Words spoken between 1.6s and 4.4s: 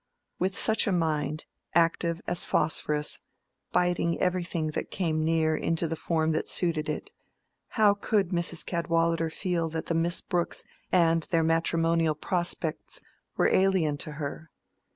active as phosphorus, biting